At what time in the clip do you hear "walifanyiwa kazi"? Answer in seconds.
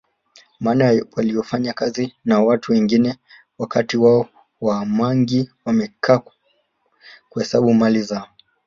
1.11-2.13